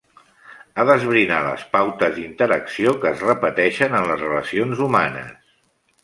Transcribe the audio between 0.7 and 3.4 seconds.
Ha d'esbrinar les pautes d'interacció que es